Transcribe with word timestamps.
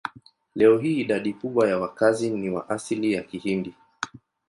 Leo 0.55 0.77
hii 0.77 0.99
idadi 0.99 1.33
kubwa 1.33 1.69
ya 1.69 1.79
wakazi 1.79 2.29
ni 2.29 2.49
wa 2.49 2.69
asili 2.69 3.13
ya 3.13 3.23
Kihindi. 3.23 3.73